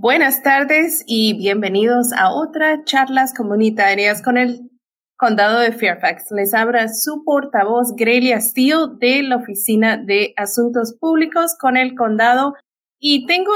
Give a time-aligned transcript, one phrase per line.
[0.00, 4.70] Buenas tardes y bienvenidos a otra charlas comunitarias con el
[5.16, 6.30] Condado de Fairfax.
[6.30, 12.54] Les habla su portavoz Grelia Steele de la Oficina de Asuntos Públicos con el Condado
[13.00, 13.50] y tengo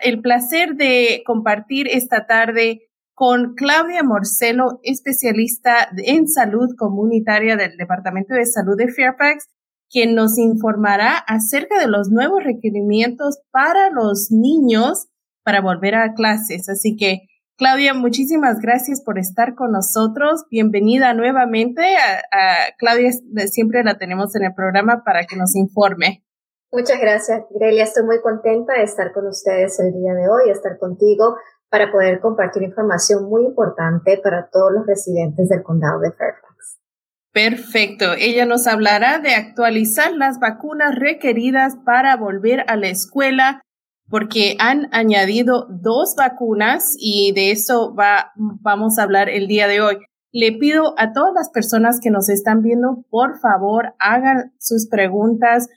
[0.00, 8.34] el placer de compartir esta tarde con Claudia Morcelo, especialista en salud comunitaria del Departamento
[8.34, 9.46] de Salud de Fairfax,
[9.88, 15.06] quien nos informará acerca de los nuevos requerimientos para los niños
[15.46, 16.68] para volver a clases.
[16.68, 17.20] Así que,
[17.56, 20.44] Claudia, muchísimas gracias por estar con nosotros.
[20.50, 21.82] Bienvenida nuevamente.
[22.32, 23.12] A, Claudia
[23.46, 26.24] siempre la tenemos en el programa para que nos informe.
[26.72, 27.84] Muchas gracias, Grelia.
[27.84, 31.36] Estoy muy contenta de estar con ustedes el día de hoy, estar contigo
[31.70, 36.80] para poder compartir información muy importante para todos los residentes del condado de Fairfax.
[37.32, 38.14] Perfecto.
[38.18, 43.62] Ella nos hablará de actualizar las vacunas requeridas para volver a la escuela
[44.08, 49.80] porque han añadido dos vacunas y de eso va, vamos a hablar el día de
[49.80, 49.96] hoy.
[50.32, 55.68] Le pido a todas las personas que nos están viendo, por favor, hagan sus preguntas,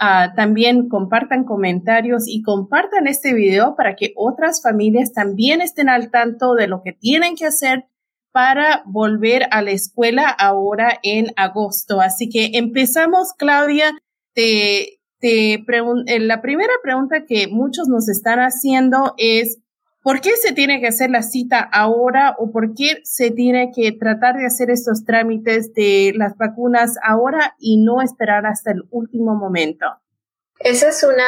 [0.00, 6.10] uh, también compartan comentarios y compartan este video para que otras familias también estén al
[6.10, 7.86] tanto de lo que tienen que hacer
[8.32, 12.00] para volver a la escuela ahora en agosto.
[12.00, 13.92] Así que empezamos, Claudia.
[15.20, 19.58] Te eh, la primera pregunta que muchos nos están haciendo es,
[20.02, 23.92] ¿por qué se tiene que hacer la cita ahora o por qué se tiene que
[23.92, 29.34] tratar de hacer estos trámites de las vacunas ahora y no esperar hasta el último
[29.34, 29.86] momento?
[30.60, 31.24] Esa es una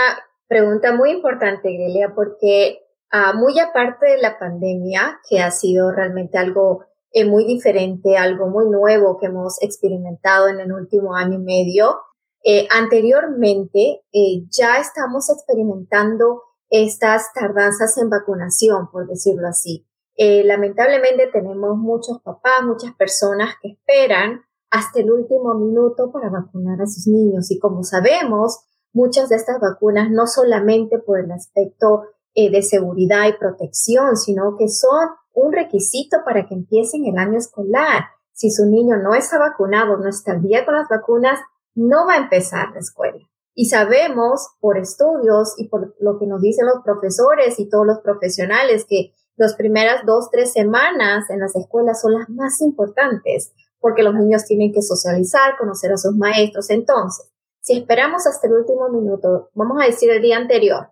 [0.48, 2.80] pregunta muy importante, Grelia, porque
[3.12, 8.48] uh, muy aparte de la pandemia, que ha sido realmente algo eh, muy diferente, algo
[8.48, 11.96] muy nuevo que hemos experimentado en el último año y medio,
[12.42, 19.86] eh, anteriormente eh, ya estamos experimentando estas tardanzas en vacunación, por decirlo así.
[20.16, 26.80] Eh, lamentablemente tenemos muchos papás, muchas personas que esperan hasta el último minuto para vacunar
[26.80, 28.60] a sus niños y como sabemos,
[28.92, 34.68] muchas de estas vacunas no solamente por el aspecto de seguridad y protección, sino que
[34.68, 38.04] son un requisito para que empiecen el año escolar.
[38.32, 41.38] Si su niño no está vacunado, no está al día con las vacunas,
[41.74, 43.18] no va a empezar la escuela.
[43.54, 48.00] Y sabemos por estudios y por lo que nos dicen los profesores y todos los
[48.00, 54.02] profesionales que las primeras dos, tres semanas en las escuelas son las más importantes porque
[54.02, 56.70] los niños tienen que socializar, conocer a sus maestros.
[56.70, 57.30] Entonces,
[57.60, 60.90] si esperamos hasta el último minuto, vamos a decir el día anterior,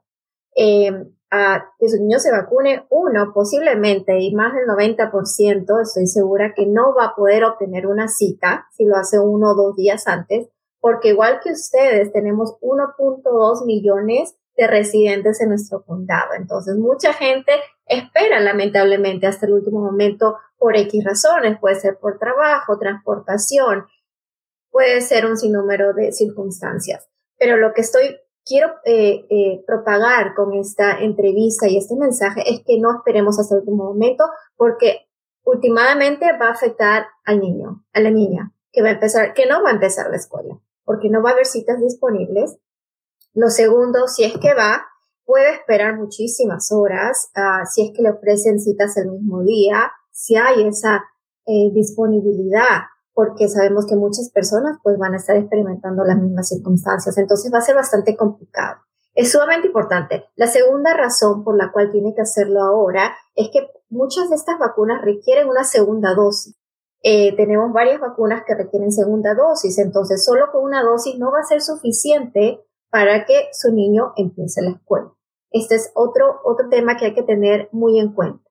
[0.56, 0.90] eh,
[1.30, 6.66] a que su niño se vacune, uno posiblemente y más del 90%, estoy segura que
[6.66, 10.48] no va a poder obtener una cita si lo hace uno o dos días antes,
[10.80, 16.34] porque igual que ustedes tenemos 1.2 millones de residentes en nuestro condado.
[16.36, 17.52] Entonces, mucha gente
[17.86, 23.86] espera lamentablemente hasta el último momento por X razones, puede ser por trabajo, transportación,
[24.70, 27.08] puede ser un sinnúmero de circunstancias.
[27.38, 32.60] Pero lo que estoy quiero eh, eh, propagar con esta entrevista y este mensaje es
[32.66, 34.24] que no esperemos hasta el último momento
[34.56, 35.06] porque
[35.44, 39.62] últimamente va a afectar al niño, a la niña, que va a empezar, que no
[39.62, 42.56] va a empezar la escuela porque no va a haber citas disponibles.
[43.34, 44.86] Lo segundo, si es que va,
[45.26, 50.36] puede esperar muchísimas horas, uh, si es que le ofrecen citas el mismo día, si
[50.36, 51.04] hay esa
[51.44, 57.18] eh, disponibilidad, porque sabemos que muchas personas pues van a estar experimentando las mismas circunstancias,
[57.18, 58.80] entonces va a ser bastante complicado.
[59.14, 60.24] Es sumamente importante.
[60.36, 64.58] La segunda razón por la cual tiene que hacerlo ahora es que muchas de estas
[64.58, 66.57] vacunas requieren una segunda dosis.
[67.02, 71.40] Eh, tenemos varias vacunas que requieren segunda dosis, entonces solo con una dosis no va
[71.40, 72.60] a ser suficiente
[72.90, 75.12] para que su niño empiece la escuela.
[75.50, 78.42] Este es otro, otro tema que hay que tener muy en cuenta.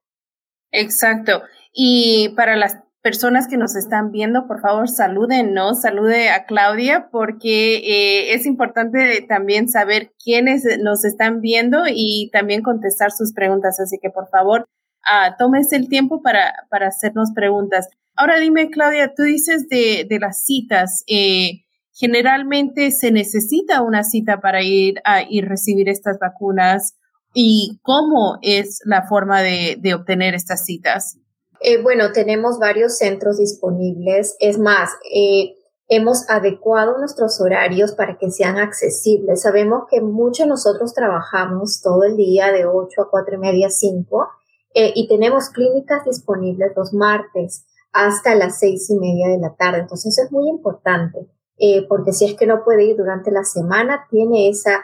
[0.71, 1.41] Exacto.
[1.73, 7.77] Y para las personas que nos están viendo, por favor, salúdenos, salude a Claudia, porque
[7.77, 13.79] eh, es importante también saber quiénes nos están viendo y también contestar sus preguntas.
[13.79, 14.67] Así que, por favor,
[15.05, 17.87] uh, tómese el tiempo para, para hacernos preguntas.
[18.17, 21.03] Ahora dime, Claudia, tú dices de, de las citas.
[21.07, 26.97] Eh, generalmente se necesita una cita para ir a y recibir estas vacunas.
[27.33, 31.19] ¿Y cómo es la forma de, de obtener estas citas?
[31.61, 34.35] Eh, bueno, tenemos varios centros disponibles.
[34.39, 35.55] Es más, eh,
[35.87, 39.41] hemos adecuado nuestros horarios para que sean accesibles.
[39.41, 43.69] Sabemos que muchos de nosotros trabajamos todo el día de 8 a 4 y media,
[43.69, 44.27] 5,
[44.73, 47.65] eh, y tenemos clínicas disponibles los martes
[47.97, 49.79] hasta las seis y media de la tarde.
[49.79, 51.27] Entonces eso es muy importante,
[51.57, 54.75] eh, porque si es que no puede ir durante la semana, tiene esa,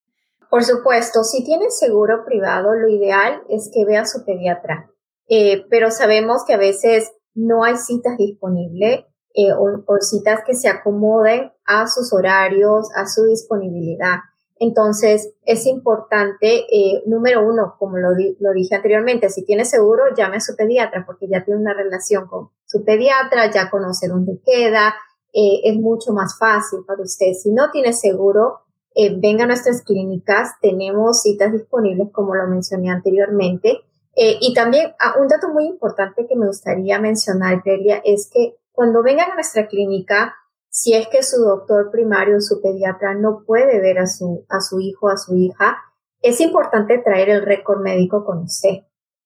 [0.50, 4.92] Por supuesto, si tiene seguro privado, lo ideal es que vea a su pediatra,
[5.27, 9.06] eh, pero sabemos que a veces no hay citas disponibles
[9.36, 14.19] eh, o, citas que se acomoden a sus horarios, a su disponibilidad.
[14.63, 20.38] Entonces, es importante, eh, número uno, como lo, lo, dije anteriormente, si tiene seguro, llame
[20.38, 24.95] a su pediatra porque ya tiene una relación con su pediatra, ya conoce dónde queda,
[25.36, 27.33] es mucho más fácil para usted.
[27.33, 28.63] Si no tiene seguro,
[28.95, 33.80] eh, venga a nuestras clínicas, tenemos citas disponibles, como lo mencioné anteriormente.
[34.15, 38.57] Eh, y también ah, un dato muy importante que me gustaría mencionar, Delia, es que
[38.71, 40.36] cuando vengan a nuestra clínica,
[40.75, 44.80] si es que su doctor primario su pediatra no puede ver a su, a su
[44.80, 45.78] hijo a su hija,
[46.24, 48.80] es importante traer el récord médico con usted.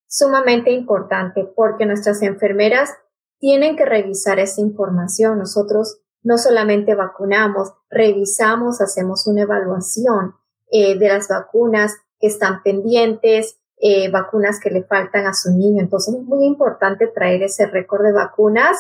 [0.07, 2.91] Sumamente importante porque nuestras enfermeras
[3.39, 5.39] tienen que revisar esa información.
[5.39, 10.35] Nosotros no solamente vacunamos, revisamos, hacemos una evaluación
[10.69, 15.81] eh, de las vacunas que están pendientes, eh, vacunas que le faltan a su niño.
[15.81, 18.77] Entonces es muy importante traer ese récord de vacunas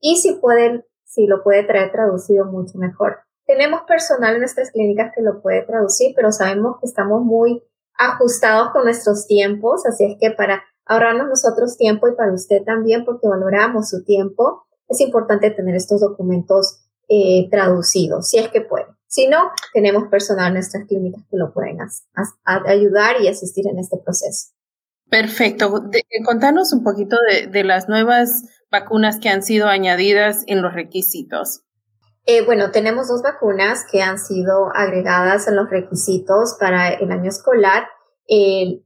[0.00, 3.18] y si pueden, si lo puede traer traducido mucho mejor.
[3.46, 7.62] Tenemos personal en nuestras clínicas que lo puede traducir, pero sabemos que estamos muy
[7.98, 13.04] ajustados con nuestros tiempos, así es que para ahorrarnos nosotros tiempo y para usted también,
[13.04, 18.86] porque valoramos su tiempo, es importante tener estos documentos eh, traducido, si es que puede.
[19.06, 21.78] Si no, tenemos personal en nuestras clínicas que lo pueden
[22.44, 24.50] ayudar y asistir en este proceso.
[25.08, 25.72] Perfecto.
[26.26, 27.16] contanos un poquito
[27.50, 31.62] de, las nuevas vacunas que han sido añadidas en los requisitos.
[32.26, 37.30] Eh, bueno, tenemos dos vacunas que han sido agregadas en los requisitos para el año
[37.30, 37.84] escolar.
[38.28, 38.82] Eh,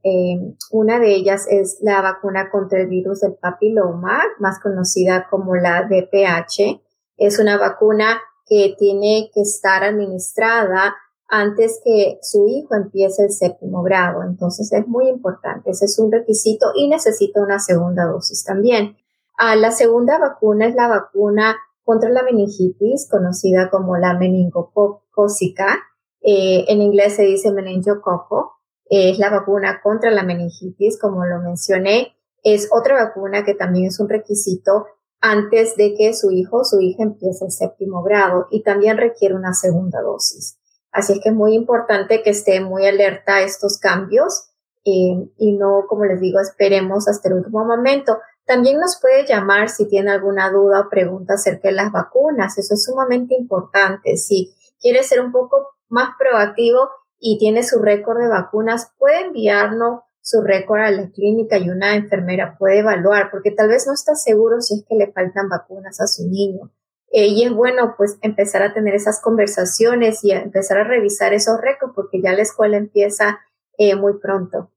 [0.71, 5.83] una de ellas es la vacuna contra el virus del papiloma, más conocida como la
[5.83, 6.81] DPH.
[7.17, 10.95] Es una vacuna que tiene que estar administrada
[11.27, 14.23] antes que su hijo empiece el séptimo grado.
[14.23, 15.71] Entonces es muy importante.
[15.71, 18.95] Ese es un requisito y necesita una segunda dosis también.
[19.37, 25.79] Ah, la segunda vacuna es la vacuna contra la meningitis, conocida como la meningocócica.
[26.21, 28.51] Eh, en inglés se dice meningococo.
[28.89, 32.15] es la vacuna contra la meningitis, como lo mencioné.
[32.43, 34.85] Es otra vacuna que también es un requisito
[35.21, 39.35] antes de que su hijo o su hija empiece el séptimo grado y también requiere
[39.35, 40.59] una segunda dosis.
[40.91, 44.49] Así es que es muy importante que esté muy alerta a estos cambios
[44.85, 48.17] eh, y no, como les digo, esperemos hasta el último momento.
[48.45, 52.57] También nos puede llamar si tiene alguna duda o pregunta acerca de las vacunas.
[52.57, 54.17] Eso es sumamente importante.
[54.17, 60.01] Si quiere ser un poco más proactivo y tiene su récord de vacunas, puede enviarnos
[60.21, 64.15] su récord a la clínica y una enfermera puede evaluar, porque tal vez no está
[64.15, 66.71] seguro si es que le faltan vacunas a su niño.
[67.11, 71.61] Eh, y es bueno pues empezar a tener esas conversaciones y empezar a revisar esos
[71.61, 73.39] récords porque ya la escuela empieza
[73.77, 74.72] eh, muy pronto.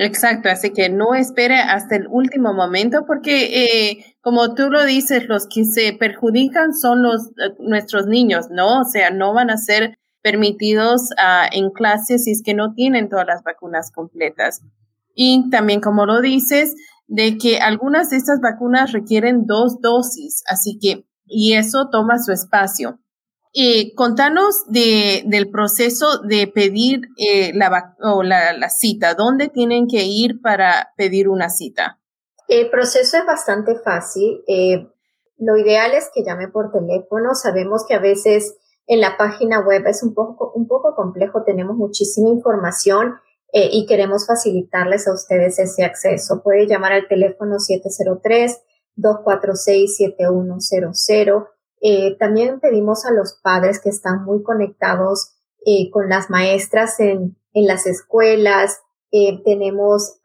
[0.00, 5.26] Exacto, así que no espere hasta el último momento porque eh, como tú lo dices,
[5.26, 8.82] los que se perjudican son los nuestros niños, ¿no?
[8.82, 13.08] O sea, no van a ser permitidos uh, en clases si es que no tienen
[13.08, 14.62] todas las vacunas completas.
[15.16, 16.76] Y también, como lo dices,
[17.08, 22.30] de que algunas de estas vacunas requieren dos dosis, así que, y eso toma su
[22.30, 23.00] espacio.
[23.54, 27.96] Eh, contanos de, del proceso de pedir eh, la,
[28.68, 29.14] cita.
[29.14, 31.98] ¿Dónde tienen que ir para pedir una cita?
[32.46, 34.42] El proceso es bastante fácil.
[34.46, 34.86] Eh,
[35.38, 37.34] lo ideal es que llame por teléfono.
[37.34, 41.76] Sabemos que a veces en la página web es un poco, un poco complejo, tenemos
[41.76, 43.14] muchísima información
[43.50, 46.42] y queremos facilitarles a ustedes ese acceso.
[46.42, 47.56] Puede llamar al teléfono
[48.98, 51.46] 703-246-7100.
[51.80, 55.34] Eh, también pedimos a los padres que están muy conectados
[55.66, 58.80] eh, con las maestras en, en las escuelas.
[59.44, 60.20] tenemos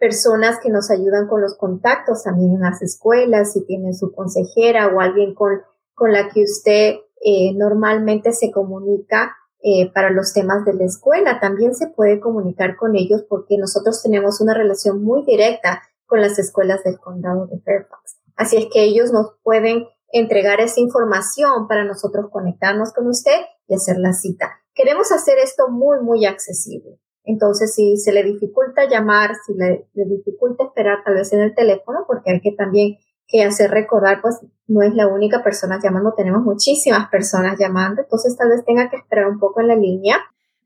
[0.00, 4.88] personas que nos ayudan con los contactos también en las escuelas, si tienen su consejera
[4.88, 5.60] o alguien con,
[5.94, 11.38] con la que usted eh, normalmente se comunica eh, para los temas de la escuela.
[11.38, 16.38] También se puede comunicar con ellos porque nosotros tenemos una relación muy directa con las
[16.38, 18.16] escuelas del condado de Fairfax.
[18.36, 23.74] Así es que ellos nos pueden entregar esa información para nosotros conectarnos con usted y
[23.74, 24.50] hacer la cita.
[24.74, 26.98] Queremos hacer esto muy, muy accesible.
[27.24, 32.04] Entonces, si se le dificulta llamar, si le, dificulta esperar tal vez en el teléfono,
[32.06, 32.96] porque hay que también
[33.28, 38.36] que hacer recordar, pues no es la única persona llamando, tenemos muchísimas personas llamando, entonces
[38.36, 40.16] tal vez tenga que esperar un poco en la línea.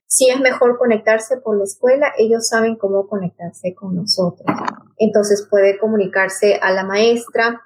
[0.07, 4.47] Si es mejor conectarse por la escuela, ellos saben cómo conectarse con nosotros.
[4.97, 7.63] Entonces puede comunicarse a la maestra.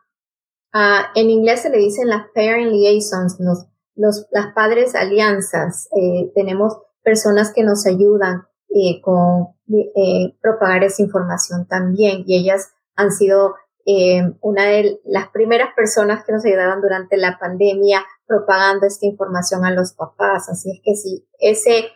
[0.72, 5.88] Ah, en inglés se le dicen las parent liaisons, los, los, las padres alianzas.
[5.96, 12.74] Eh, tenemos personas que nos ayudan eh, con eh, propagar esa información también y ellas
[12.96, 13.54] han sido
[13.86, 19.64] eh, una de las primeras personas que nos ayudaban durante la pandemia propagando esta información
[19.64, 20.50] a los papás.
[20.50, 21.88] Así es que si ese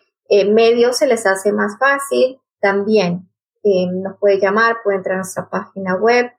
[0.50, 3.29] medio se les hace más fácil, también
[3.62, 6.33] nos puede llamar, puede entrar a nuestra página web,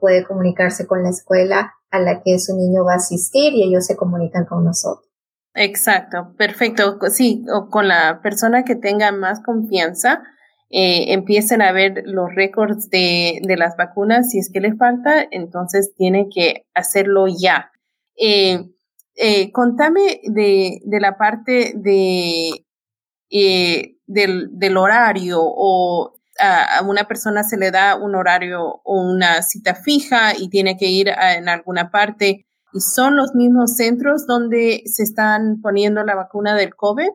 [0.00, 3.86] puede comunicarse con la escuela a la que su niño va a asistir y ellos
[3.86, 5.06] se comunican con nosotros.
[5.54, 6.98] Exacto, perfecto.
[7.10, 10.22] Sí, o con la persona que tenga más confianza,
[10.68, 14.30] eh, empiecen a ver los récords de, de, las vacunas.
[14.30, 17.70] Si es que le falta, entonces tiene que hacerlo ya.
[18.16, 18.68] Eh,
[19.14, 22.66] eh, contame de, de, la parte de,
[23.30, 29.42] eh, del, del, horario o a, una persona se le da un horario o una
[29.42, 34.26] cita fija y tiene que ir a, en alguna parte ¿Y son los mismos centros
[34.26, 37.08] donde se están poniendo la vacuna del COVID?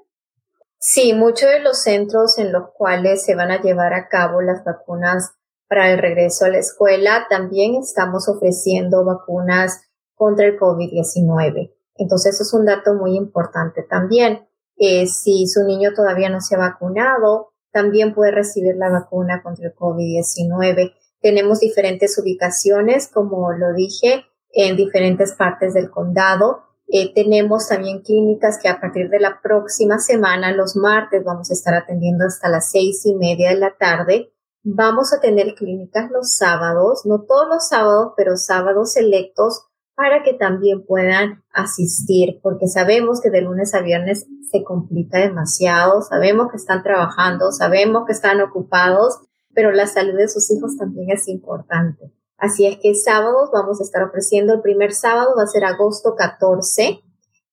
[0.80, 4.63] Sí, muchos de los centros en los cuales se van a llevar a cabo las
[4.63, 5.34] vacunas
[5.68, 9.84] para el regreso a la escuela, también estamos ofreciendo vacunas
[10.16, 11.75] contra el COVID-19.
[11.96, 14.48] Entonces, eso es un dato muy importante también.
[14.78, 19.68] Eh, si su niño todavía no se ha vacunado, también puede recibir la vacuna contra
[19.68, 20.94] el COVID-19.
[21.22, 26.63] Tenemos diferentes ubicaciones, como lo dije, en diferentes partes del condado.
[26.88, 31.54] Eh, tenemos también clínicas que a partir de la próxima semana, los martes, vamos a
[31.54, 34.34] estar atendiendo hasta las seis y media de la tarde.
[34.63, 39.71] Vamos a tener clínicas los sábados, no todos los sábados, pero sábados selectos
[40.01, 46.01] para que también puedan asistir, porque sabemos que de lunes a viernes se complica demasiado,
[46.01, 49.20] sabemos que están trabajando, sabemos que están ocupados,
[49.53, 52.12] pero la salud de sus hijos también es importante.
[52.39, 56.15] Así es que sábados vamos a estar ofreciendo, el primer sábado va a ser agosto
[56.15, 57.03] 14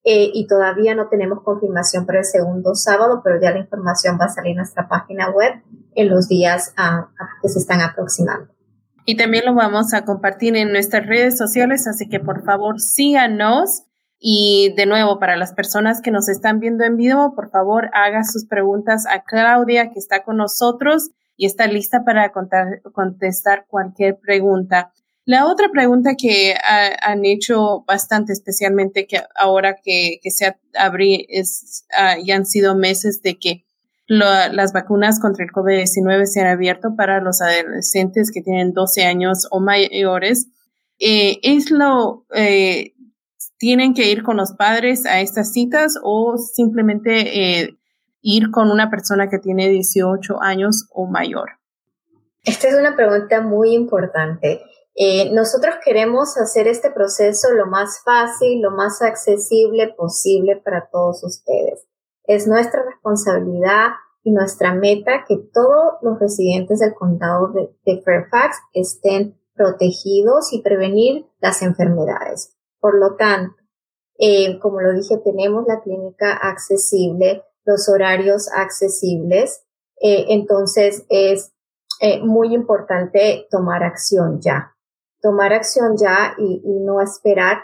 [0.04, 4.24] eh, y todavía no tenemos confirmación para el segundo sábado, pero ya la información va
[4.24, 5.52] a salir en nuestra página web
[5.94, 8.57] en los días ah, ah, que se están aproximando.
[9.10, 13.84] Y también lo vamos a compartir en nuestras redes sociales, así que por favor síganos.
[14.18, 18.22] Y de nuevo, para las personas que nos están viendo en vivo, por favor haga
[18.22, 22.32] sus preguntas a Claudia, que está con nosotros y está lista para
[22.92, 24.92] contestar cualquier pregunta.
[25.24, 26.54] La otra pregunta que
[27.00, 33.22] han hecho bastante, especialmente que ahora que, se abrí, es, uh, ya han sido meses
[33.22, 33.64] de que
[34.08, 39.46] las vacunas contra el COVID-19 se han abierto para los adolescentes que tienen 12 años
[39.50, 40.48] o mayores.
[40.98, 42.94] Eh, ¿Es lo, eh,
[43.58, 47.78] tienen que ir con los padres a estas citas o simplemente eh,
[48.22, 51.50] ir con una persona que tiene 18 años o mayor?
[52.44, 54.62] Esta es una pregunta muy importante.
[55.32, 61.88] Nosotros queremos hacer este proceso lo más fácil, lo más accesible posible para todos ustedes.
[62.28, 63.92] Es nuestra responsabilidad
[64.22, 71.24] y nuestra meta que todos los residentes del condado de, Fairfax estén protegidos y prevenir
[71.40, 72.54] las enfermedades.
[72.80, 73.56] Por lo tanto,
[74.18, 79.64] eh, como lo dije, tenemos la clínica accesible los horarios accesibles.
[80.00, 81.54] Eh, entonces es
[82.00, 84.74] eh, muy importante tomar acción ya.
[85.22, 87.58] Tomar acción ya y, no esperar,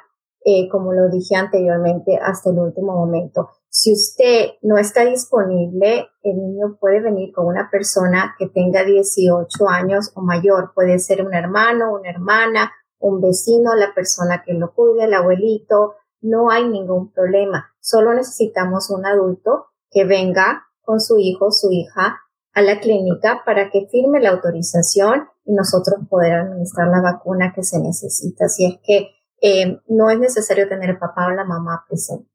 [0.70, 3.48] como lo dije anteriormente, hasta el último momento.
[3.76, 9.68] Si usted no está disponible, el niño puede venir con una persona que tenga 18
[9.68, 10.70] años o mayor.
[10.76, 15.96] Puede ser un hermano, una hermana, un vecino, la persona que lo cuide, el abuelito.
[16.20, 17.72] No hay ningún problema.
[17.80, 22.20] Solo necesitamos un adulto que venga con su hijo, su hija,
[22.52, 27.64] a la clínica para que firme la autorización y nosotros poder administrar la vacuna que
[27.64, 28.48] se necesita.
[28.48, 29.08] Si es que
[29.42, 32.33] eh, no es necesario tener el papá o la mamá presente.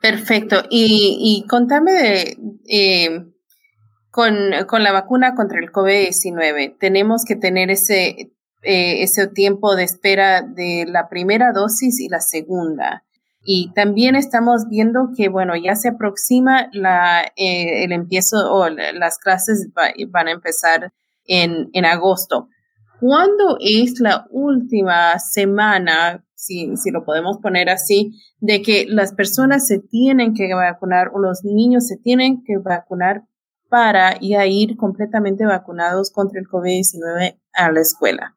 [0.00, 0.62] Perfecto.
[0.70, 2.38] Y, contame de,
[2.68, 3.24] eh,
[4.10, 4.34] con,
[4.66, 6.76] con la vacuna contra el COVID-19.
[6.78, 12.20] Tenemos que tener ese, eh, ese tiempo de espera de la primera dosis y la
[12.20, 13.04] segunda.
[13.42, 19.18] Y también estamos viendo que, bueno, ya se aproxima la, eh, el empiezo o las
[19.18, 19.68] clases
[20.10, 20.92] van a empezar
[21.24, 22.48] en, en agosto.
[23.00, 29.66] ¿Cuándo es la última semana, si, si lo podemos poner así, de que las personas
[29.66, 33.24] se tienen que vacunar o los niños se tienen que vacunar
[33.68, 38.36] para ya ir completamente vacunados contra el COVID-19 a la escuela?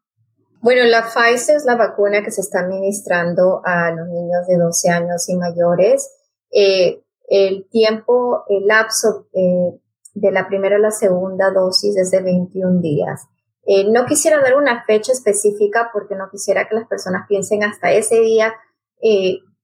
[0.61, 4.89] Bueno, la Pfizer es la vacuna que se está administrando a los niños de 12
[4.89, 6.11] años y mayores.
[6.51, 9.79] Eh, el tiempo, el lapso eh,
[10.13, 13.27] de la primera a la segunda dosis es de 21 días.
[13.65, 17.91] Eh, no quisiera dar una fecha específica porque no quisiera que las personas piensen hasta
[17.91, 18.55] ese día,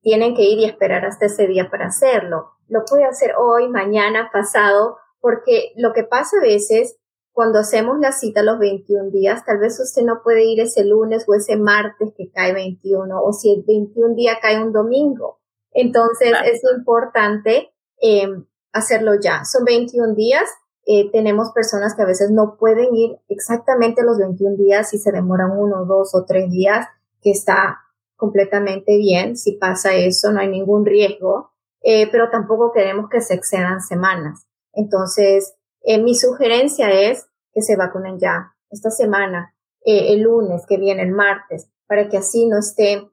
[0.01, 2.51] tienen que ir y esperar hasta ese día para hacerlo.
[2.67, 6.97] Lo puede hacer hoy, mañana, pasado, porque lo que pasa a veces
[7.37, 11.23] cuando hacemos la cita los 21 días, tal vez usted no puede ir ese lunes
[11.27, 15.39] o ese martes que cae 21 o si el 21 día cae un domingo.
[15.71, 19.45] Entonces es importante em, hacerlo ya.
[19.45, 20.49] Son 21 días.
[20.89, 25.11] Eh, tenemos personas que a veces no pueden ir exactamente los 21 días y se
[25.11, 26.87] demoran uno, dos o tres días,
[27.21, 27.79] que está
[28.15, 29.35] completamente bien.
[29.35, 31.51] Si pasa eso, no hay ningún riesgo,
[31.81, 34.47] eh, pero tampoco queremos que se excedan semanas.
[34.73, 40.77] Entonces, eh, mi sugerencia es que se vacunen ya, esta semana, eh, el lunes que
[40.77, 43.09] viene, el martes, para que así no esté,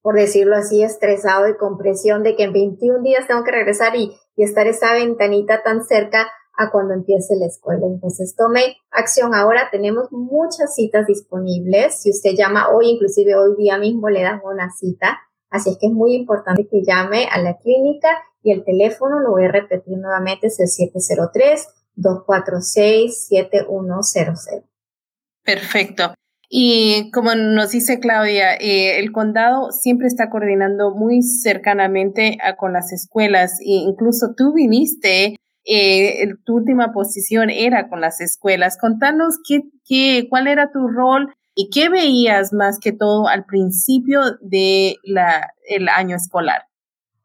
[0.00, 3.94] por decirlo así, estresado y con presión de que en 21 días tengo que regresar
[3.94, 6.30] y, y estar esa ventanita tan cerca
[6.62, 7.86] a cuando empiece la escuela.
[7.86, 9.68] Entonces, tome acción ahora.
[9.70, 12.00] Tenemos muchas citas disponibles.
[12.00, 15.20] Si usted llama hoy, inclusive hoy día mismo le dan una cita.
[15.50, 18.08] Así es que es muy importante que llame a la clínica
[18.42, 24.64] y el teléfono, lo voy a repetir nuevamente, es el 703 246-7100.
[25.44, 26.14] Perfecto.
[26.48, 32.92] Y como nos dice Claudia, eh, el condado siempre está coordinando muy cercanamente con las
[32.92, 38.78] escuelas e incluso tú viniste, eh, tu última posición era con las escuelas.
[38.78, 44.20] Contanos qué, qué, cuál era tu rol y qué veías más que todo al principio
[44.40, 44.96] del
[45.68, 46.66] el año escolar.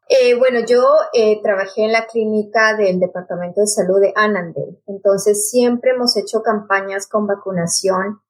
[0.08, 5.50] Eh, bueno, yo eh, trabajé en la clínica del Departamento de Salud de Annandale, entonces
[5.50, 8.20] siempre hemos hecho campañas con vacunación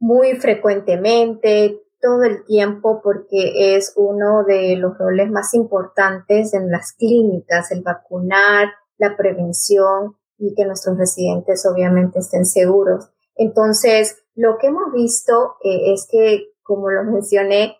[0.00, 6.92] muy frecuentemente, todo el tiempo, porque es uno de los roles más importantes en las
[6.92, 13.10] clínicas, el vacunar, la prevención y que nuestros residentes obviamente estén seguros.
[13.36, 17.78] Entonces, lo que hemos visto es que, como lo mencioné,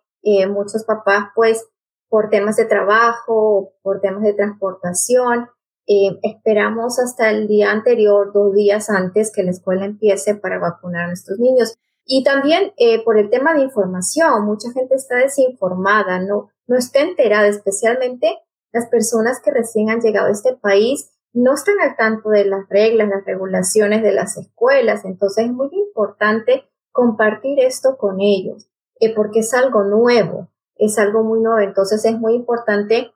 [0.48, 1.66] muchos papás pues
[2.08, 5.48] por temas de trabajo, por temas de transportación.
[5.86, 11.04] Eh, esperamos hasta el día anterior, dos días antes que la escuela empiece para vacunar
[11.04, 11.76] a nuestros niños.
[12.06, 17.00] Y también eh, por el tema de información, mucha gente está desinformada, no, no está
[17.00, 18.38] enterada, especialmente
[18.72, 22.68] las personas que recién han llegado a este país no están al tanto de las
[22.68, 25.04] reglas, las regulaciones de las escuelas.
[25.04, 28.68] Entonces es muy importante compartir esto con ellos,
[29.00, 31.60] eh, porque es algo nuevo es algo muy nuevo.
[31.60, 33.12] Entonces es muy importante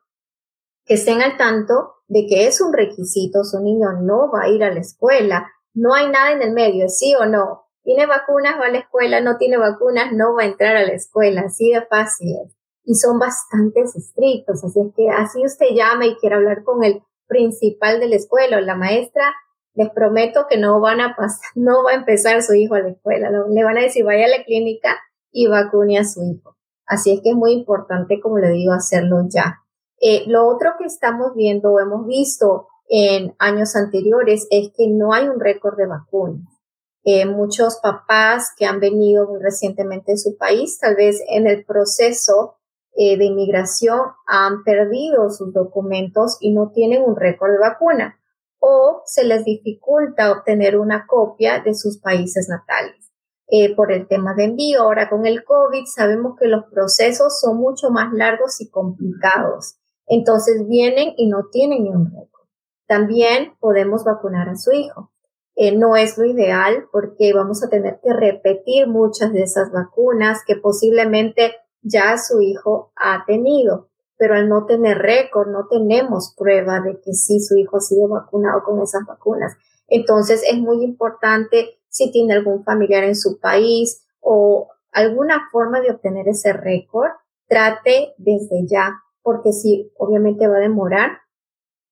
[0.84, 4.64] que estén al tanto de que es un requisito, su niño no va a ir
[4.64, 7.67] a la escuela, no hay nada en el medio, sí o no.
[7.88, 10.92] Tiene vacunas, va a la escuela, no tiene vacunas, no va a entrar a la
[10.92, 12.36] escuela, así de fácil
[12.84, 17.02] Y son bastante estrictos, así es que así usted llama y quiere hablar con el
[17.28, 19.32] principal de la escuela o la maestra,
[19.72, 22.90] les prometo que no van a pasar, no va a empezar su hijo a la
[22.90, 24.94] escuela, le van a decir vaya a la clínica
[25.32, 26.58] y vacune a su hijo.
[26.84, 29.62] Así es que es muy importante, como le digo, hacerlo ya.
[29.98, 35.14] Eh, lo otro que estamos viendo o hemos visto en años anteriores es que no
[35.14, 36.57] hay un récord de vacunas.
[37.04, 41.64] Eh, muchos papás que han venido muy recientemente en su país, tal vez en el
[41.64, 42.56] proceso
[42.96, 48.18] eh, de inmigración han perdido sus documentos y no tienen un récord de vacuna
[48.58, 53.08] o se les dificulta obtener una copia de sus países natales.
[53.50, 54.82] Eh, por el tema de envío.
[54.82, 59.78] Ahora con el COVID sabemos que los procesos son mucho más largos y complicados.
[60.06, 62.46] Entonces vienen y no tienen ni un récord.
[62.86, 65.12] También podemos vacunar a su hijo.
[65.60, 70.44] Eh, no es lo ideal porque vamos a tener que repetir muchas de esas vacunas
[70.46, 76.80] que posiblemente ya su hijo ha tenido, pero al no tener récord no tenemos prueba
[76.80, 79.56] de que sí su hijo ha sido vacunado con esas vacunas.
[79.88, 85.90] Entonces es muy importante si tiene algún familiar en su país o alguna forma de
[85.90, 87.10] obtener ese récord,
[87.48, 91.18] trate desde ya, porque si obviamente va a demorar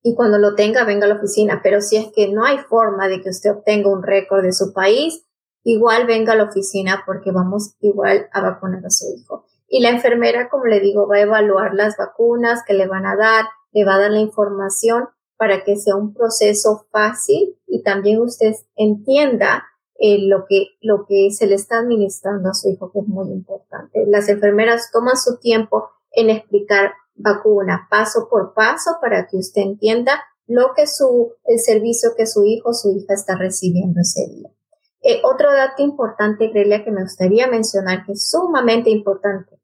[0.06, 1.60] y cuando lo tenga venga a la oficina.
[1.64, 4.72] Pero si es que no hay forma de que usted obtenga un récord de su
[4.72, 5.26] país,
[5.64, 9.46] igual venga a la oficina porque vamos igual a vacunar a su hijo.
[9.66, 13.16] Y la enfermera, como le digo, va a evaluar las vacunas que le van a
[13.16, 18.20] dar, le va a dar la información para que sea un proceso fácil y también
[18.20, 19.64] usted entienda
[19.98, 23.26] eh, lo, que, lo que se le está administrando a su hijo, que es muy
[23.32, 24.04] importante.
[24.06, 30.22] Las enfermeras toman su tiempo en explicar vacuna paso por paso para que usted entienda
[30.46, 34.50] lo que su, el servicio que su hijo o su hija está recibiendo ese día.
[35.02, 39.60] Eh, otro dato importante, Grelia, que me gustaría mencionar, que es sumamente importante.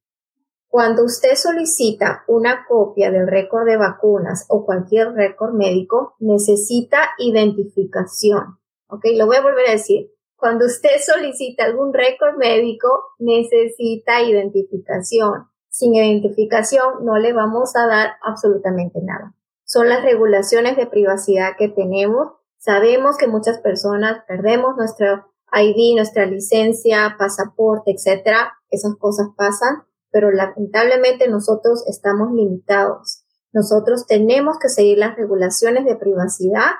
[0.68, 8.58] Cuando usted solicita una copia del récord de vacunas o cualquier récord médico, necesita identificación.
[8.88, 9.04] ¿Ok?
[9.16, 10.12] Lo voy a volver a decir.
[10.36, 12.88] Cuando usted solicita algún récord médico,
[13.18, 15.51] necesita identificación.
[15.72, 19.34] Sin identificación no le vamos a dar absolutamente nada.
[19.64, 22.34] Son las regulaciones de privacidad que tenemos.
[22.58, 28.52] Sabemos que muchas personas perdemos nuestra ID, nuestra licencia, pasaporte, etcétera.
[28.68, 33.24] Esas cosas pasan, pero lamentablemente nosotros estamos limitados.
[33.54, 36.70] Nosotros tenemos que seguir las regulaciones de privacidad,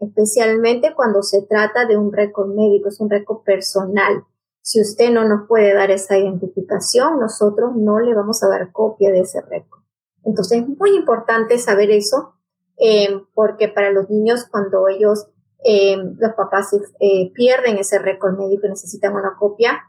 [0.00, 4.24] especialmente cuando se trata de un récord médico, es un récord personal.
[4.62, 9.10] Si usted no nos puede dar esa identificación, nosotros no le vamos a dar copia
[9.10, 9.82] de ese récord.
[10.24, 12.36] Entonces es muy importante saber eso,
[12.78, 15.26] eh, porque para los niños cuando ellos,
[15.64, 19.80] eh, los papás eh, pierden ese récord médico y necesitan una copia,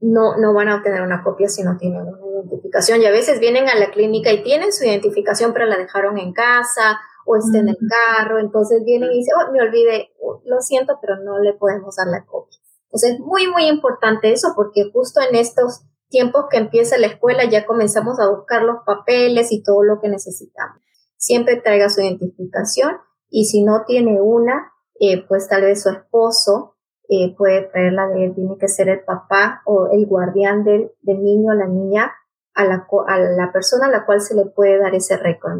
[0.00, 3.02] no, no van a obtener una copia si no tienen una identificación.
[3.02, 6.32] Y a veces vienen a la clínica y tienen su identificación, pero la dejaron en
[6.32, 8.38] casa o está en el carro.
[8.38, 10.10] Entonces vienen y dicen, oh, me olvidé,
[10.44, 12.61] lo siento, pero no le podemos dar la copia.
[12.92, 17.48] Entonces es muy, muy importante eso porque justo en estos tiempos que empieza la escuela
[17.48, 20.76] ya comenzamos a buscar los papeles y todo lo que necesitamos.
[21.16, 22.96] Siempre traiga su identificación
[23.30, 26.76] y si no tiene una, eh, pues tal vez su esposo
[27.08, 31.52] eh, puede traerla de él, tiene que ser el papá o el guardián del, niño
[31.52, 32.12] o la niña
[32.52, 35.58] a la, a la persona a la cual se le puede dar ese récord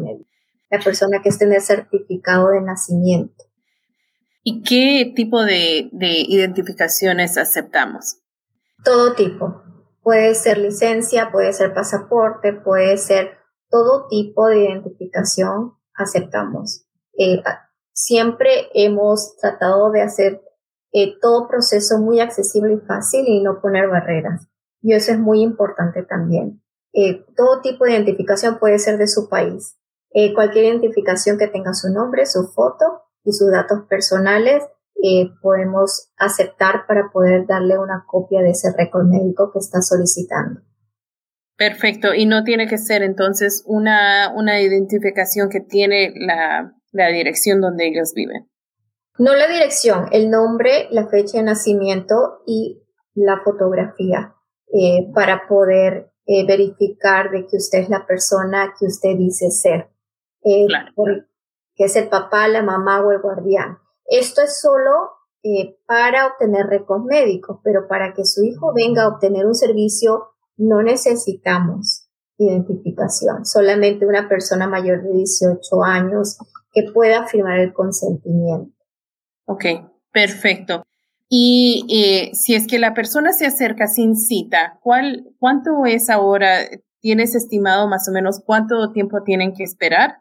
[0.69, 3.43] la persona que esté en el certificado de nacimiento.
[4.45, 8.17] ¿Y qué tipo de, identificaciones aceptamos?
[8.83, 9.63] Todo tipo.
[10.01, 13.37] Puede ser licencia, puede ser pasaporte, puede ser
[13.69, 16.85] todo tipo de identificación aceptamos.
[17.17, 17.41] Eh,
[17.93, 20.41] siempre hemos tratado de hacer
[20.91, 24.47] eh, todo proceso muy accesible y fácil y no poner barreras.
[24.81, 26.61] Y eso es muy importante también.
[26.91, 29.77] Eh, todo tipo de identificación puede ser de su país.
[30.35, 34.63] cualquier identificación que tenga su nombre, su foto y sus datos personales
[35.01, 40.61] eh, podemos aceptar para poder darle una copia de ese récord médico que está solicitando.
[41.57, 42.13] Perfecto.
[42.13, 47.87] Y no tiene que ser entonces una, una identificación que tiene la, la dirección donde
[47.87, 48.49] ellos viven.
[49.19, 52.81] No la dirección, el nombre, la fecha de nacimiento y
[53.13, 54.33] la fotografía
[54.73, 59.89] eh, para poder eh, verificar de que usted es la persona que usted dice ser.
[60.67, 60.93] claro
[61.75, 63.77] que es el papá, la mamá o el guardián.
[64.05, 65.11] Esto es solo
[65.43, 70.29] eh, para obtener récords médicos, pero para que su hijo venga a obtener un servicio
[70.57, 72.07] no necesitamos
[72.37, 76.37] identificación, solamente una persona mayor de 18 años
[76.71, 78.73] que pueda firmar el consentimiento.
[79.45, 79.65] Ok,
[80.11, 80.83] perfecto.
[81.29, 86.59] Y eh, si es que la persona se acerca sin cita, ¿cuál, ¿cuánto es ahora?
[86.99, 90.17] ¿Tienes estimado más o menos cuánto tiempo tienen que esperar?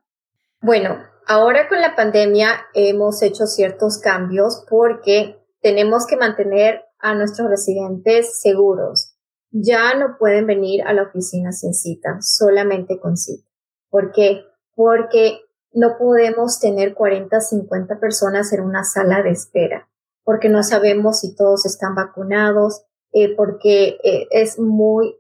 [0.60, 7.48] Bueno, Ahora con la pandemia hemos hecho ciertos cambios porque tenemos que mantener a nuestros
[7.48, 9.14] residentes seguros.
[9.50, 13.46] Ya no pueden venir a la oficina sin cita, solamente con cita.
[13.90, 14.44] ¿Por qué?
[14.74, 15.40] Porque
[15.72, 19.88] no podemos tener 40, 50 personas en una sala de espera,
[20.24, 25.16] porque no sabemos si todos están vacunados, eh, porque eh, es muy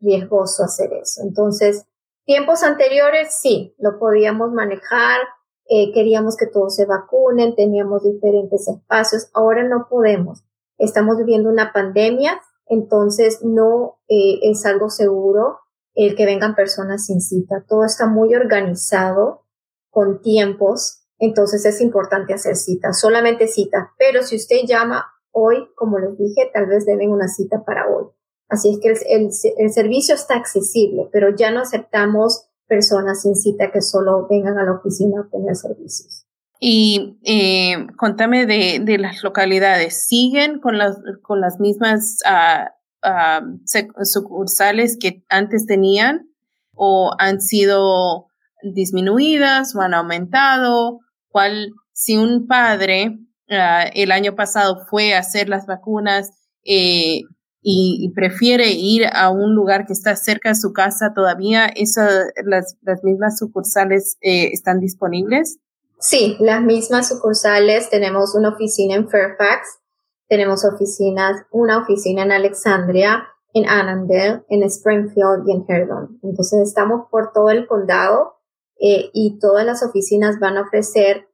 [0.00, 1.22] riesgoso hacer eso.
[1.22, 1.86] Entonces,
[2.24, 5.20] tiempos anteriores sí, lo podíamos manejar,
[5.68, 10.44] eh, queríamos que todos se vacunen, teníamos diferentes espacios, ahora no podemos.
[10.78, 15.58] Estamos viviendo una pandemia, entonces no eh, es algo seguro
[15.94, 17.64] el que vengan personas sin cita.
[17.66, 19.46] Todo está muy organizado
[19.90, 23.88] con tiempos, entonces es importante hacer citas, solamente citas.
[23.98, 28.06] Pero si usted llama hoy, como les dije, tal vez deben una cita para hoy.
[28.48, 33.70] Así es que el, el servicio está accesible, pero ya no aceptamos personas sin cita
[33.72, 36.26] que solo vengan a la oficina a obtener servicios.
[36.58, 44.04] Y eh, contame de, de, las localidades, ¿siguen con las, con las mismas uh, uh,
[44.04, 46.30] sucursales que antes tenían
[46.72, 48.28] o han sido
[48.62, 51.00] disminuidas o han aumentado?
[51.28, 53.18] ¿Cuál, si un padre
[53.50, 56.30] ah, el año pasado fue a hacer las vacunas
[56.64, 57.22] eh,
[57.68, 62.76] y, prefiere ir a un lugar que está cerca de su casa, todavía esas, las,
[62.82, 65.58] las mismas sucursales eh, están disponibles?
[65.98, 67.90] Sí, las mismas sucursales.
[67.90, 69.80] Tenemos una oficina en Fairfax,
[70.28, 76.20] tenemos oficinas, una oficina en Alexandria, en Annandale, en Springfield y en Herdon.
[76.22, 78.36] Entonces estamos por todo el condado
[78.78, 81.26] eh, y todas las oficinas van a ofrecer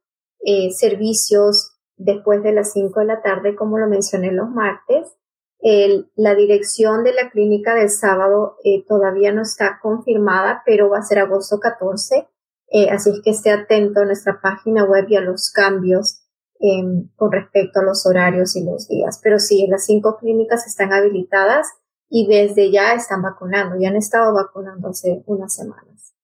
[0.43, 5.13] eh, servicios después de las 5 de la tarde, como lo mencioné los martes.
[6.15, 11.03] La dirección de la clínica del sábado eh, todavía no está confirmada, pero va a
[11.03, 12.27] ser agosto 14
[12.73, 16.23] eh, así es que esté atento a nuestra página web y a los cambios
[16.59, 19.19] em, con respecto a los horarios y los días.
[19.21, 21.67] Pero sí, las cinco clínicas están habilitadas
[22.09, 26.15] y desde ya están vacunando, ya han estado vacunando hace unas semanas.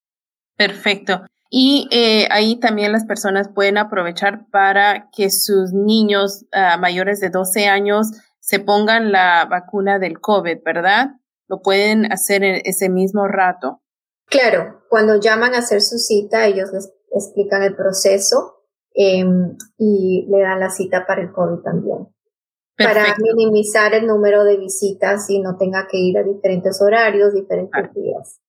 [0.58, 1.21] Perfecto.
[1.52, 7.30] Y eh, ahí también las personas pueden aprovechar para que sus niños ah, mayores de
[7.30, 8.08] 12 años
[8.49, 11.09] se pongan la vacuna del COVID, ¿verdad?
[11.47, 13.83] Lo pueden hacer en ese mismo rato.
[14.25, 18.63] Claro, cuando llaman a hacer su cita, ellos les explican el proceso
[18.95, 22.07] em, y le dan la cita para el COVID también.
[22.75, 27.93] Para minimizar el número de visitas y no tenga que ir a diferentes horarios, diferentes
[27.93, 28.41] días.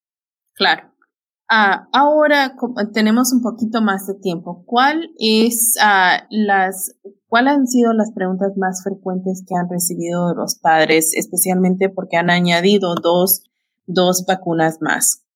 [0.55, 0.90] Claro.
[1.53, 2.55] Ah, ahora
[2.93, 4.63] tenemos un poquito más de tiempo.
[4.67, 6.95] ¿Cuál es ah, las,
[7.27, 12.17] cuáles han sido las preguntas más frecuentes que han recibido de los padres, especialmente porque
[12.17, 13.43] han añadido dos,
[13.87, 15.27] dos vacunas más?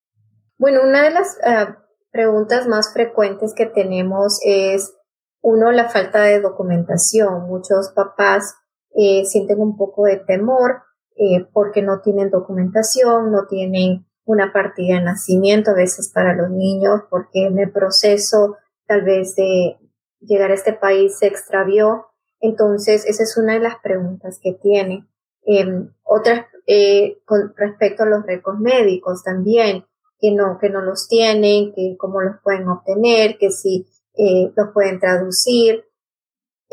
[0.56, 1.78] Bueno, una de las ah,
[2.12, 4.94] preguntas más frecuentes que tenemos es,
[5.42, 7.48] uno, la falta de documentación.
[7.48, 8.54] Muchos papás
[8.94, 10.82] eh, sienten un poco de temor
[11.16, 16.50] eh, porque no tienen documentación, no tienen una partida de nacimiento a veces para los
[16.50, 18.56] niños, porque en el proceso
[18.86, 19.78] tal vez de
[20.20, 22.06] llegar a este país se extravió.
[22.40, 25.08] Entonces, esa es una de las preguntas que tienen.
[25.46, 29.84] Em, otras, eh, con respecto a los récords médicos también,
[30.18, 34.68] que no, que no los tienen, que cómo los pueden obtener, que si eh, los
[34.72, 35.84] pueden traducir.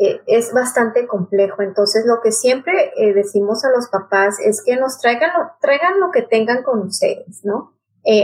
[0.04, 1.62] Eh, es bastante complejo.
[1.62, 6.10] Entonces, lo que siempre eh, decimos a los papás es que nos traigan, traigan lo
[6.10, 7.72] que tengan con ustedes, ¿no?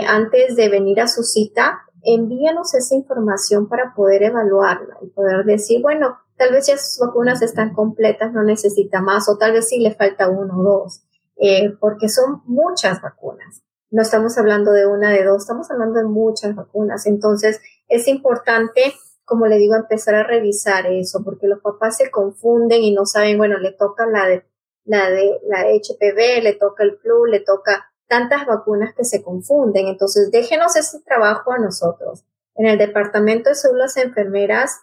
[0.08, 5.80] antes de venir a su cita, envíenos esa información para poder evaluarla y poder decir,
[5.80, 9.78] bueno, tal vez ya sus vacunas están completas, no necesita más, o tal vez sí
[9.78, 11.04] le falta uno o dos,
[11.78, 16.54] porque son muchas vacunas no estamos hablando de una, de dos, estamos hablando de muchas
[16.54, 17.06] vacunas.
[17.06, 18.94] Entonces, es importante,
[19.28, 23.36] como le digo, empezar a revisar eso, porque los papás se confunden y no saben,
[23.36, 24.46] bueno, le toca la de,
[24.84, 29.86] la de, la HPV, le toca el flu, le toca tantas vacunas que se confunden.
[29.86, 32.24] Entonces, déjenos ese trabajo a nosotros.
[32.54, 34.80] En el departamento de salud, las enfermeras,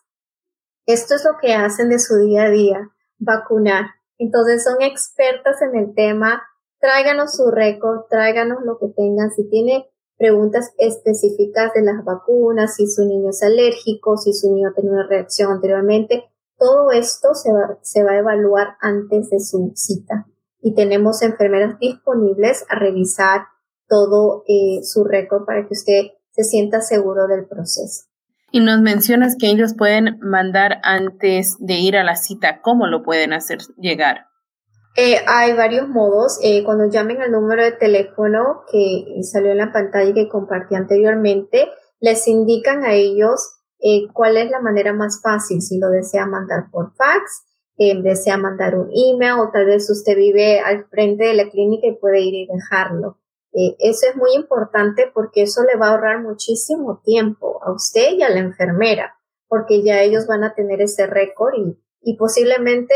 [0.86, 3.86] esto es lo que hacen de su día a día, vacunar.
[4.20, 6.44] Entonces, son expertas en el tema,
[6.80, 9.32] tráiganos su récord, tráiganos lo que tengan.
[9.32, 14.70] Si tiene preguntas específicas de las vacunas, si su niño es alérgico, si su niño
[14.74, 16.26] tiene una reacción anteriormente,
[16.58, 20.26] todo esto se va, se va a evaluar antes de su cita.
[20.62, 23.42] Y tenemos enfermeras disponibles a revisar
[23.88, 26.02] todo eh, su récord para que usted
[26.32, 28.06] se sienta seguro del proceso.
[28.52, 32.62] Y nos mencionas que ellos pueden mandar antes de ir a la cita.
[32.62, 34.28] ¿Cómo lo pueden hacer llegar?
[34.96, 36.40] Eh, hay varios modos.
[36.42, 40.76] Eh, cuando llamen al número de teléfono que salió en la pantalla y que compartí
[40.76, 41.68] anteriormente,
[42.00, 46.70] les indican a ellos eh, cuál es la manera más fácil, si lo desea mandar
[46.72, 47.44] por fax,
[47.78, 51.98] desea mandar un email o tal vez usted vive al frente de la clínica y
[51.98, 53.20] puede ir y dejarlo.
[53.52, 58.24] eso es muy importante porque eso le va a ahorrar muchísimo tiempo a usted y
[58.24, 59.18] a la enfermera,
[59.50, 62.94] porque ya ellos van a tener ese récord y y posiblemente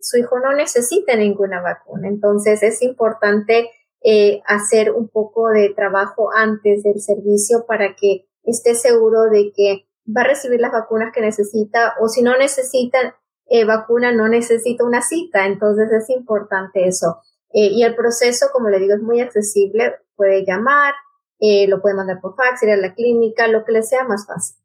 [0.00, 2.08] su hijo no necesite ninguna vacuna.
[2.08, 3.70] Entonces es importante
[4.02, 9.86] eh, hacer un poco de trabajo antes del servicio para que esté seguro de que
[10.08, 13.14] va a recibir las vacunas que necesita o si no necesita
[13.50, 15.44] eh, vacuna, no necesita una cita.
[15.44, 17.18] Entonces es importante eso.
[17.52, 19.96] Eh, y el proceso, como le digo, es muy accesible.
[20.16, 20.94] Puede llamar,
[21.68, 24.56] lo puede mandar por fax, ir a la clínica, lo que le sea más fácil.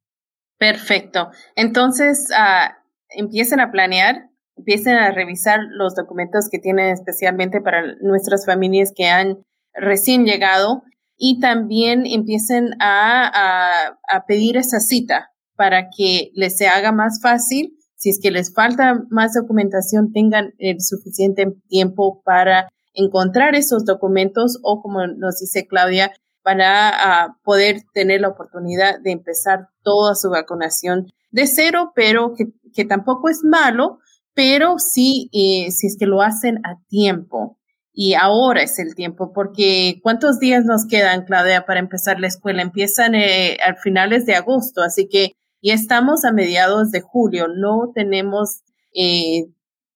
[0.57, 1.29] Perfecto.
[1.55, 8.45] Entonces, uh, empiecen a planear, empiecen a revisar los documentos que tienen especialmente para nuestras
[8.45, 10.83] familias que han recién llegado
[11.17, 17.77] y también empiecen a, a, pedir esa cita para que les se haga más fácil.
[17.95, 24.59] Si es que les falta más documentación, tengan el suficiente tiempo para encontrar esos documentos
[24.63, 26.11] o, como nos dice Claudia,
[26.43, 32.85] para poder tener la oportunidad de empezar toda su vacunación de cero, pero que, que
[32.85, 33.99] tampoco es malo,
[34.33, 37.59] pero sí, eh, si es que lo hacen a tiempo.
[37.91, 42.61] Y ahora es el tiempo, porque ¿cuántos días nos quedan, Claudia, para empezar la escuela?
[42.61, 47.91] Empiezan eh, a finales de agosto, así que ya estamos a mediados de julio, no
[47.93, 48.61] tenemos
[48.93, 49.47] eh,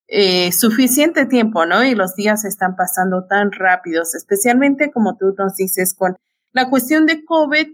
[0.08, 1.86] eh, suficiente tiempo, ¿no?
[1.86, 6.17] Y los días están pasando tan rápidos, especialmente como tú nos dices con
[6.52, 7.67] la cuestión de COVID,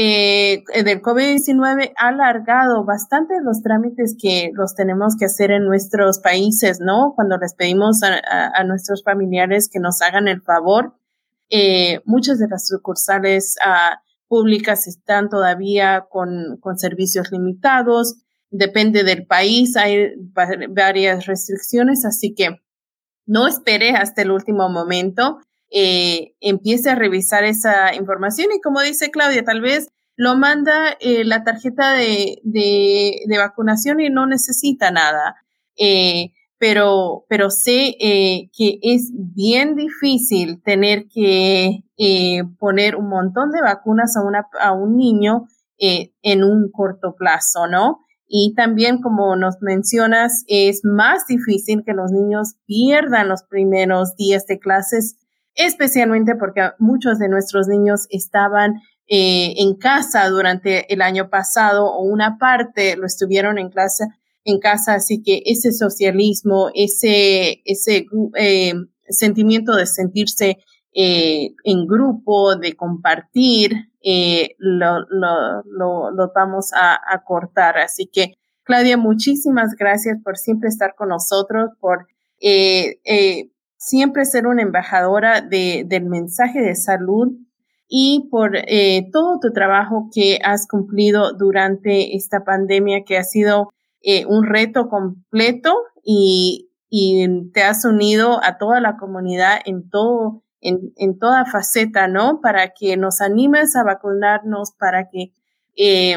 [0.00, 6.20] eh, del COVID-19 ha alargado bastante los trámites que los tenemos que hacer en nuestros
[6.20, 7.14] países, ¿no?
[7.16, 10.94] Cuando les pedimos a, nuestros familiares que nos hagan el favor,
[11.50, 19.26] eh, muchas de las sucursales ah, públicas están todavía con, con servicios limitados, depende del
[19.26, 20.12] país, hay
[20.68, 22.60] varias restricciones, así que
[23.26, 29.10] no espere hasta el último momento eh, empiece a revisar esa información y como dice
[29.10, 35.36] Claudia, tal vez lo manda eh, la tarjeta de, de, vacunación y no necesita nada.
[35.76, 41.84] Eh, pero, pero sé que es bien difícil tener que
[42.58, 45.46] poner un montón de vacunas a, una, a un niño
[45.78, 48.00] en un corto plazo, ¿no?
[48.26, 54.46] Y también, como nos mencionas, es más difícil que los niños pierdan los primeros días
[54.46, 55.16] de clases
[55.58, 62.02] especialmente porque muchos de nuestros niños estaban eh, en casa durante el año pasado o
[62.04, 64.04] una parte lo estuvieron en clase
[64.44, 68.72] en casa, así que ese socialismo, ese, ese eh,
[69.08, 70.58] sentimiento de sentirse
[70.94, 73.72] eh, en grupo, de compartir,
[74.58, 77.76] lo, lo, lo, lo, vamos a, a, cortar.
[77.76, 82.06] Así que, Claudia, muchísimas gracias por siempre estar con nosotros, por
[83.78, 87.32] siempre ser una embajadora de, del mensaje de salud
[87.88, 93.72] y por eh, todo tu trabajo que has cumplido durante esta pandemia que ha sido
[94.02, 100.42] eh, un reto completo y, y, te has unido a toda la comunidad en todo,
[100.60, 102.40] en, en, toda faceta, ¿no?
[102.40, 105.32] Para que nos animes a vacunarnos, para que
[105.76, 106.16] eh,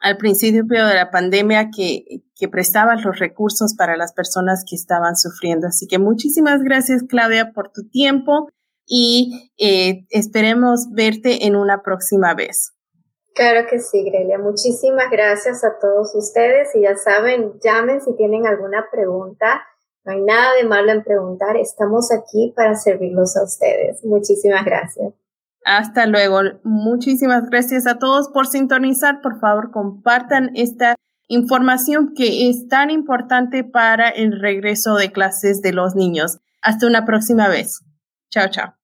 [0.00, 5.16] al principio de la pandemia que, que prestabas los recursos para las personas que estaban
[5.16, 5.66] sufriendo.
[5.68, 8.48] Así que muchísimas gracias, Claudia, por tu tiempo
[8.86, 12.72] y eh, esperemos verte en una próxima vez.
[13.34, 14.38] Claro que sí, Grelia.
[14.38, 19.62] Muchísimas gracias a todos ustedes y ya saben, llamen si tienen alguna pregunta.
[20.04, 21.56] No hay nada de malo en preguntar.
[21.56, 24.04] Estamos aquí para servirlos a ustedes.
[24.04, 25.14] Muchísimas gracias.
[25.64, 26.40] Hasta luego.
[26.64, 29.20] Muchísimas gracias a todos por sintonizar.
[29.20, 30.96] Por favor, compartan esta
[31.28, 36.38] información que es tan importante para el regreso de clases de los niños.
[36.60, 37.84] Hasta una próxima vez.
[38.30, 38.79] Chao, chao.